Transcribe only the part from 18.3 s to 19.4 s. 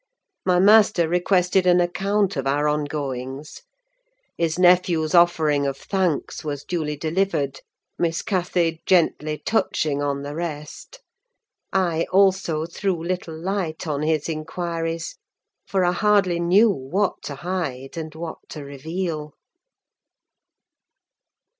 to reveal.